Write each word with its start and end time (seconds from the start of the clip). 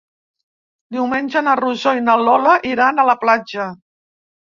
Diumenge 0.95 1.43
na 1.47 1.53
Rosó 1.59 1.93
i 1.99 2.03
na 2.05 2.15
Lola 2.21 2.55
iran 2.71 2.97
a 2.97 3.07
la 3.11 3.15
platja. 3.27 3.69